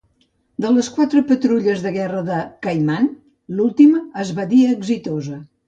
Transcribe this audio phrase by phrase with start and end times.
[0.63, 3.07] De les quatre patrulles de guerra de "Caiman",
[3.61, 5.41] l'última es va dir "exitosa".